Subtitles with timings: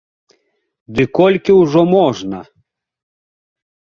[0.99, 2.39] Ды колькі ўжо можна?